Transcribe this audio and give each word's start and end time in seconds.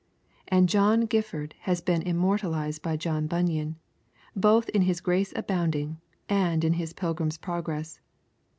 And 0.47 0.67
John 0.67 1.01
Gifford 1.01 1.53
has 1.59 1.79
been 1.79 2.01
immortalised 2.01 2.81
by 2.81 2.97
John 2.97 3.27
Bunyan, 3.27 3.75
both 4.35 4.67
in 4.69 4.81
his 4.81 4.99
Grace 4.99 5.31
Abounding 5.35 5.99
and 6.27 6.63
in 6.63 6.73
his 6.73 6.91
Pilgrim's 6.93 7.37
Progress. 7.37 7.99